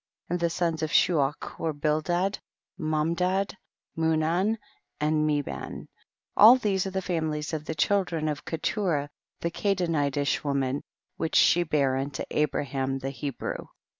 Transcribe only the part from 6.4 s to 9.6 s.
these arc the families of the chil dren of Keturah the